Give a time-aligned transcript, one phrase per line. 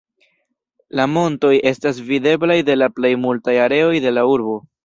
[0.99, 4.61] La montoj estas videblaj de la plej multaj areoj de la urbo.